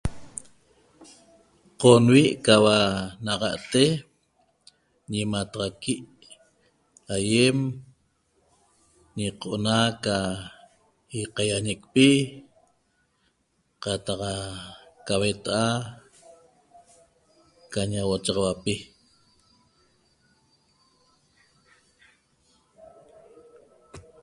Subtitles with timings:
[1.79, 2.77] Qom vi qaba
[3.25, 3.85] naxate
[5.11, 5.93] ñimataxaqui
[7.15, 7.57] aiem
[9.25, 10.17] incona qa
[11.17, 12.07] iaquianeqpi
[13.83, 14.33] qataxa
[15.05, 15.67] qa huetaha
[17.73, 18.75] ñecona qa ñochaxauapi